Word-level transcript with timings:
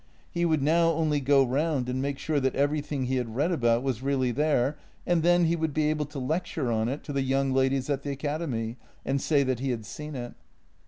He 0.31 0.45
would 0.45 0.63
now 0.63 0.89
only 0.93 1.19
go 1.19 1.43
round 1.43 1.87
and 1.87 2.01
make 2.01 2.17
sure 2.17 2.39
that 2.39 2.55
everything 2.55 3.03
he 3.03 3.17
had 3.17 3.35
read 3.35 3.51
about 3.51 3.83
was 3.83 4.01
really 4.01 4.31
there, 4.31 4.79
and 5.05 5.21
then 5.21 5.45
he 5.45 5.55
would 5.55 5.75
be 5.75 5.91
able 5.91 6.05
to 6.07 6.17
lecture 6.17 6.71
on 6.71 6.89
it 6.89 7.03
to 7.03 7.13
the 7.13 7.21
young 7.21 7.51
ladies 7.51 7.87
at 7.87 8.01
the 8.01 8.09
Academy, 8.09 8.77
and 9.05 9.21
say 9.21 9.43
that 9.43 9.59
he 9.59 9.69
had 9.69 9.85
seen 9.85 10.15
it. 10.15 10.33